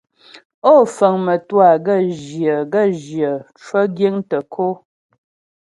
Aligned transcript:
Ó 0.71 0.73
fəŋ 0.95 1.15
mə́twâ 1.25 1.67
gaə́jyə 1.85 2.55
gaə́jyə 2.71 3.31
cwə 3.63 3.81
giŋ 3.97 4.15
tə 4.29 4.37
ko. 4.53 4.67